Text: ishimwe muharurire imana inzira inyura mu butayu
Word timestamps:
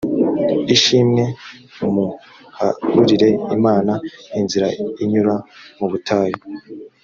ishimwe 0.75 1.23
muharurire 1.93 3.29
imana 3.57 3.93
inzira 4.39 4.67
inyura 5.03 5.35
mu 5.77 5.85
butayu 5.91 6.37